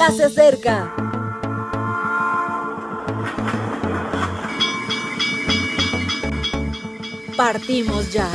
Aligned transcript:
ya 0.00 0.10
se 0.12 0.24
acerca. 0.24 0.94
Partimos 7.36 8.10
ya. 8.10 8.26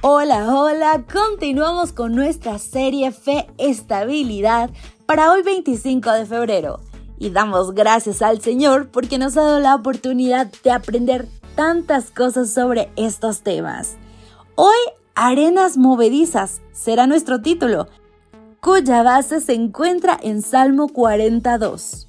Hola, 0.00 0.54
hola, 0.54 1.04
continuamos 1.12 1.92
con 1.92 2.14
nuestra 2.14 2.58
serie 2.58 3.12
Fe 3.12 3.46
Estabilidad 3.58 4.70
para 5.04 5.30
hoy 5.32 5.42
25 5.42 6.10
de 6.12 6.24
febrero 6.24 6.80
y 7.18 7.28
damos 7.28 7.74
gracias 7.74 8.22
al 8.22 8.40
Señor 8.40 8.88
porque 8.88 9.18
nos 9.18 9.36
ha 9.36 9.42
dado 9.42 9.60
la 9.60 9.74
oportunidad 9.74 10.50
de 10.64 10.70
aprender 10.70 11.28
tantas 11.60 12.10
cosas 12.10 12.50
sobre 12.54 12.90
estos 12.96 13.42
temas. 13.42 13.98
Hoy, 14.54 14.78
Arenas 15.14 15.76
Movedizas 15.76 16.62
será 16.72 17.06
nuestro 17.06 17.42
título, 17.42 17.86
cuya 18.62 19.02
base 19.02 19.42
se 19.42 19.52
encuentra 19.52 20.18
en 20.22 20.40
Salmo 20.40 20.88
42. 20.88 22.06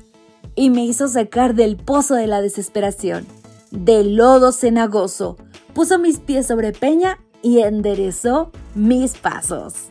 Y 0.56 0.70
me 0.70 0.86
hizo 0.86 1.10
sacar 1.10 1.54
del 1.54 1.76
pozo 1.76 2.16
de 2.16 2.28
la 2.28 2.42
desesperación, 2.42 3.28
del 3.72 4.16
lodo 4.16 4.54
cenagoso, 4.54 5.36
puso 5.74 6.00
mis 6.00 6.20
pies 6.20 6.48
sobre 6.48 6.72
peña 6.72 7.20
y 7.42 7.60
enderezó 7.60 8.54
mis 8.74 9.18
pasos. 9.18 9.90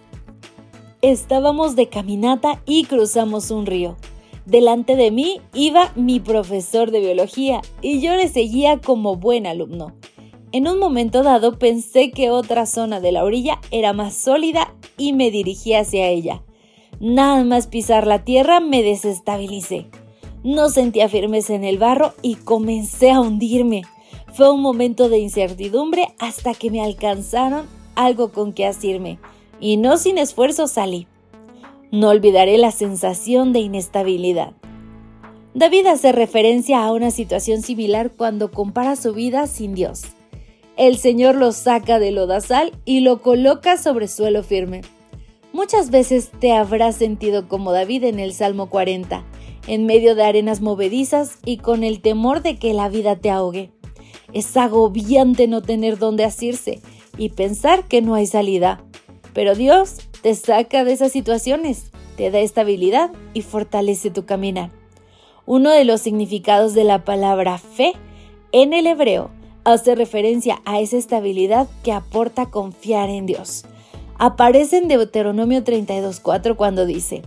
Estábamos 1.02 1.76
de 1.76 1.90
caminata 1.90 2.62
y 2.64 2.86
cruzamos 2.86 3.50
un 3.50 3.66
río. 3.66 3.98
Delante 4.50 4.96
de 4.96 5.12
mí 5.12 5.40
iba 5.54 5.92
mi 5.94 6.18
profesor 6.18 6.90
de 6.90 6.98
biología 6.98 7.60
y 7.82 8.00
yo 8.00 8.16
le 8.16 8.26
seguía 8.26 8.78
como 8.78 9.14
buen 9.14 9.46
alumno. 9.46 9.94
En 10.50 10.66
un 10.66 10.80
momento 10.80 11.22
dado 11.22 11.56
pensé 11.56 12.10
que 12.10 12.32
otra 12.32 12.66
zona 12.66 12.98
de 12.98 13.12
la 13.12 13.22
orilla 13.22 13.60
era 13.70 13.92
más 13.92 14.12
sólida 14.14 14.74
y 14.98 15.12
me 15.12 15.30
dirigí 15.30 15.74
hacia 15.74 16.08
ella. 16.08 16.42
Nada 16.98 17.44
más 17.44 17.68
pisar 17.68 18.08
la 18.08 18.24
tierra 18.24 18.58
me 18.58 18.82
desestabilicé. 18.82 19.86
No 20.42 20.68
sentía 20.68 21.08
firmeza 21.08 21.54
en 21.54 21.62
el 21.62 21.78
barro 21.78 22.14
y 22.20 22.34
comencé 22.34 23.12
a 23.12 23.20
hundirme. 23.20 23.82
Fue 24.32 24.50
un 24.50 24.62
momento 24.62 25.08
de 25.08 25.18
incertidumbre 25.18 26.08
hasta 26.18 26.54
que 26.54 26.72
me 26.72 26.82
alcanzaron 26.82 27.68
algo 27.94 28.32
con 28.32 28.52
que 28.52 28.66
asirme, 28.66 29.20
y 29.60 29.76
no 29.76 29.96
sin 29.96 30.18
esfuerzo 30.18 30.66
salí. 30.66 31.06
No 31.92 32.10
olvidaré 32.10 32.56
la 32.56 32.70
sensación 32.70 33.52
de 33.52 33.58
inestabilidad. 33.58 34.52
David 35.54 35.86
hace 35.86 36.12
referencia 36.12 36.84
a 36.84 36.92
una 36.92 37.10
situación 37.10 37.62
similar 37.62 38.12
cuando 38.16 38.52
compara 38.52 38.94
su 38.94 39.12
vida 39.12 39.48
sin 39.48 39.74
Dios. 39.74 40.02
El 40.76 40.96
Señor 40.98 41.34
lo 41.34 41.50
saca 41.50 41.98
del 41.98 42.14
lodazal 42.14 42.72
y 42.84 43.00
lo 43.00 43.20
coloca 43.20 43.76
sobre 43.76 44.06
suelo 44.06 44.44
firme. 44.44 44.82
Muchas 45.52 45.90
veces 45.90 46.30
te 46.38 46.52
habrás 46.52 46.94
sentido 46.94 47.48
como 47.48 47.72
David 47.72 48.04
en 48.04 48.20
el 48.20 48.32
Salmo 48.34 48.70
40, 48.70 49.24
en 49.66 49.84
medio 49.84 50.14
de 50.14 50.22
arenas 50.22 50.60
movedizas 50.60 51.38
y 51.44 51.56
con 51.56 51.82
el 51.82 52.00
temor 52.00 52.40
de 52.40 52.56
que 52.56 52.72
la 52.72 52.88
vida 52.88 53.16
te 53.16 53.30
ahogue. 53.30 53.72
Es 54.32 54.56
agobiante 54.56 55.48
no 55.48 55.60
tener 55.60 55.98
dónde 55.98 56.24
asirse 56.24 56.80
y 57.18 57.30
pensar 57.30 57.88
que 57.88 58.00
no 58.00 58.14
hay 58.14 58.28
salida. 58.28 58.84
Pero 59.34 59.56
Dios 59.56 60.08
te 60.22 60.34
saca 60.34 60.84
de 60.84 60.92
esas 60.92 61.12
situaciones, 61.12 61.90
te 62.16 62.30
da 62.30 62.40
estabilidad 62.40 63.10
y 63.34 63.42
fortalece 63.42 64.10
tu 64.10 64.26
caminar. 64.26 64.70
Uno 65.46 65.70
de 65.70 65.84
los 65.84 66.00
significados 66.00 66.74
de 66.74 66.84
la 66.84 67.04
palabra 67.04 67.58
fe 67.58 67.94
en 68.52 68.72
el 68.72 68.86
hebreo 68.86 69.30
hace 69.64 69.94
referencia 69.94 70.60
a 70.64 70.80
esa 70.80 70.96
estabilidad 70.96 71.68
que 71.82 71.92
aporta 71.92 72.46
confiar 72.46 73.08
en 73.08 73.26
Dios. 73.26 73.64
Aparece 74.18 74.78
en 74.78 74.88
Deuteronomio 74.88 75.64
32.4 75.64 76.56
cuando 76.56 76.86
dice, 76.86 77.22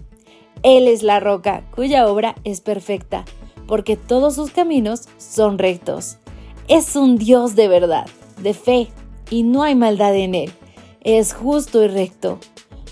Él 0.61 0.88
es 0.88 1.03
la 1.03 1.19
roca 1.19 1.64
cuya 1.76 2.08
obra 2.08 2.36
es 2.43 2.61
perfecta, 2.61 3.26
porque 3.67 3.98
todos 3.98 4.36
sus 4.36 4.52
caminos 4.52 5.09
son 5.17 5.58
rectos. 5.58 6.17
Es 6.67 6.95
un 6.95 7.17
Dios 7.17 7.55
de 7.55 7.67
verdad, 7.67 8.05
de 8.42 8.53
fe, 8.53 8.89
y 9.30 9.43
no 9.43 9.64
hay 9.64 9.76
maldad 9.76 10.15
en 10.15 10.36
él. 10.36 10.52
Es 11.02 11.33
justo 11.33 11.83
y 11.83 11.87
recto. 11.87 12.39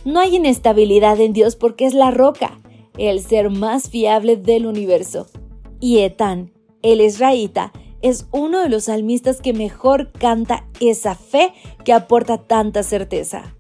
No 0.06 0.20
hay 0.20 0.36
inestabilidad 0.36 1.20
en 1.20 1.34
Dios 1.34 1.56
porque 1.56 1.86
es 1.86 1.94
la 1.94 2.12
roca, 2.12 2.60
el 2.98 3.22
ser 3.22 3.50
más 3.50 3.90
fiable 3.90 4.36
del 4.36 4.66
universo. 4.66 5.28
Y 5.80 6.00
Etán, 6.00 6.52
el 6.82 7.02
israelita, 7.02 7.72
es 8.02 8.28
uno 8.32 8.62
de 8.62 8.70
los 8.70 8.86
salmistas 8.86 9.42
que 9.42 9.54
mejor 9.54 10.12
canta 10.12 10.66
esa 10.80 11.16
fe 11.16 11.54
que 11.86 11.94
aporta 11.94 12.40
tanta 12.40 12.84
certeza. 12.84 13.56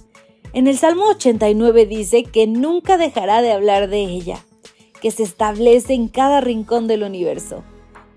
En 0.53 0.67
el 0.67 0.77
Salmo 0.77 1.05
89 1.05 1.85
dice 1.85 2.23
que 2.23 2.47
nunca 2.47 2.97
dejará 2.97 3.41
de 3.41 3.51
hablar 3.51 3.89
de 3.89 4.01
ella, 4.01 4.43
que 5.01 5.11
se 5.11 5.23
establece 5.23 5.93
en 5.93 6.07
cada 6.07 6.41
rincón 6.41 6.87
del 6.87 7.03
universo 7.03 7.63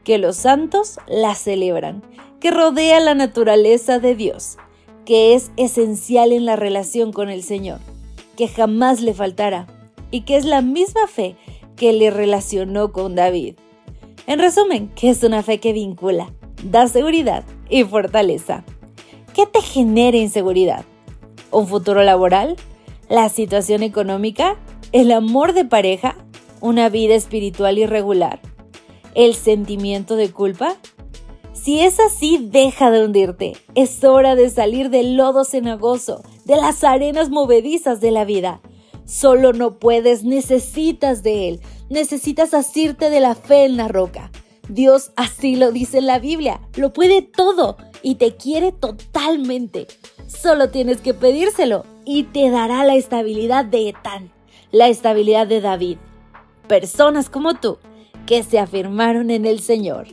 que 0.04 0.18
los 0.18 0.36
santos 0.36 0.98
la 1.08 1.34
celebran, 1.34 2.02
que 2.38 2.50
rodea 2.50 3.00
la 3.00 3.14
naturaleza 3.14 3.98
de 3.98 4.14
Dios, 4.14 4.58
que 5.04 5.34
es 5.34 5.50
esencial 5.56 6.32
en 6.32 6.44
la 6.44 6.56
relación 6.56 7.12
con 7.12 7.30
el 7.30 7.42
Señor, 7.42 7.80
que 8.36 8.48
jamás 8.48 9.00
le 9.00 9.14
faltará 9.14 9.66
y 10.10 10.22
que 10.22 10.36
es 10.36 10.44
la 10.44 10.62
misma 10.62 11.06
fe 11.06 11.36
que 11.76 11.92
le 11.92 12.10
relacionó 12.10 12.92
con 12.92 13.14
David. 13.14 13.54
En 14.26 14.38
resumen, 14.38 14.90
que 14.94 15.10
es 15.10 15.22
una 15.22 15.42
fe 15.42 15.60
que 15.60 15.72
vincula, 15.72 16.32
da 16.62 16.86
seguridad 16.88 17.44
y 17.68 17.84
fortaleza. 17.84 18.64
¿Qué 19.34 19.46
te 19.46 19.60
genera 19.60 20.16
inseguridad? 20.16 20.84
¿Un 21.50 21.66
futuro 21.66 22.02
laboral? 22.02 22.56
¿La 23.08 23.28
situación 23.28 23.82
económica? 23.82 24.56
¿El 24.92 25.12
amor 25.12 25.52
de 25.52 25.64
pareja? 25.64 26.16
¿Una 26.60 26.88
vida 26.88 27.14
espiritual 27.14 27.78
irregular? 27.78 28.40
el 29.14 29.34
sentimiento 29.34 30.16
de 30.16 30.30
culpa? 30.30 30.76
Si 31.52 31.80
es 31.80 31.98
así, 32.00 32.48
deja 32.50 32.90
de 32.90 33.04
hundirte. 33.04 33.56
Es 33.74 34.04
hora 34.04 34.34
de 34.34 34.50
salir 34.50 34.90
del 34.90 35.16
lodo 35.16 35.44
cenagoso, 35.44 36.22
de 36.44 36.56
las 36.56 36.84
arenas 36.84 37.30
movedizas 37.30 38.00
de 38.00 38.10
la 38.10 38.24
vida. 38.24 38.60
Solo 39.06 39.52
no 39.52 39.78
puedes, 39.78 40.24
necesitas 40.24 41.22
de 41.22 41.48
Él. 41.48 41.60
Necesitas 41.90 42.54
asirte 42.54 43.10
de 43.10 43.20
la 43.20 43.34
fe 43.34 43.64
en 43.64 43.76
la 43.76 43.88
roca. 43.88 44.30
Dios 44.68 45.12
así 45.16 45.56
lo 45.56 45.72
dice 45.72 45.98
en 45.98 46.06
la 46.06 46.18
Biblia. 46.18 46.60
Lo 46.76 46.92
puede 46.92 47.22
todo 47.22 47.76
y 48.02 48.14
te 48.14 48.36
quiere 48.36 48.72
totalmente. 48.72 49.86
Solo 50.26 50.70
tienes 50.70 51.00
que 51.00 51.12
pedírselo 51.12 51.84
y 52.04 52.24
te 52.24 52.50
dará 52.50 52.84
la 52.84 52.94
estabilidad 52.94 53.64
de 53.64 53.90
Etán, 53.90 54.30
la 54.72 54.88
estabilidad 54.88 55.46
de 55.46 55.60
David. 55.60 55.98
Personas 56.66 57.28
como 57.28 57.54
tú 57.54 57.78
que 58.26 58.42
se 58.42 58.58
afirmaron 58.58 59.30
en 59.30 59.44
el 59.44 59.60
Señor. 59.60 60.06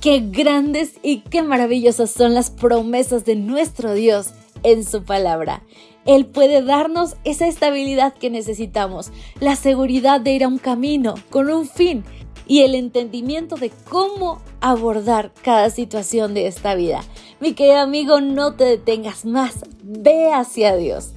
Qué 0.00 0.20
grandes 0.20 0.94
y 1.02 1.20
qué 1.20 1.42
maravillosas 1.42 2.10
son 2.10 2.34
las 2.34 2.50
promesas 2.50 3.24
de 3.24 3.36
nuestro 3.36 3.94
Dios 3.94 4.32
en 4.66 4.84
su 4.84 5.04
palabra. 5.04 5.62
Él 6.06 6.26
puede 6.26 6.60
darnos 6.62 7.16
esa 7.24 7.46
estabilidad 7.46 8.14
que 8.14 8.30
necesitamos, 8.30 9.12
la 9.40 9.54
seguridad 9.54 10.20
de 10.20 10.32
ir 10.32 10.44
a 10.44 10.48
un 10.48 10.58
camino 10.58 11.14
con 11.30 11.48
un 11.50 11.68
fin 11.68 12.04
y 12.48 12.62
el 12.62 12.74
entendimiento 12.74 13.56
de 13.56 13.70
cómo 13.88 14.42
abordar 14.60 15.32
cada 15.42 15.70
situación 15.70 16.34
de 16.34 16.48
esta 16.48 16.74
vida. 16.74 17.02
Mi 17.40 17.54
querido 17.54 17.78
amigo, 17.78 18.20
no 18.20 18.54
te 18.54 18.64
detengas 18.64 19.24
más, 19.24 19.64
ve 19.82 20.32
hacia 20.32 20.76
Dios. 20.76 21.12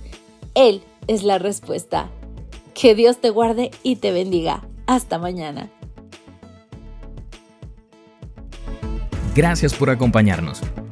Él 0.54 0.84
es 1.08 1.24
la 1.24 1.40
respuesta. 1.40 2.10
Que 2.76 2.94
Dios 2.96 3.18
te 3.18 3.32
guarde 3.32 3.72
y 3.84 3.98
te 3.98 4.12
bendiga. 4.12 4.64
Hasta 4.86 5.18
mañana. 5.18 5.70
Gracias 9.36 9.74
por 9.74 9.90
acompañarnos. 9.90 10.62